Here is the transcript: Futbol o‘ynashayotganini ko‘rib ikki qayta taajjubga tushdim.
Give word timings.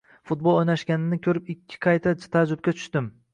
Futbol 0.29 0.55
o‘ynashayotganini 0.61 1.19
ko‘rib 1.27 1.51
ikki 1.55 1.79
qayta 1.87 2.15
taajjubga 2.25 2.75
tushdim. 2.81 3.13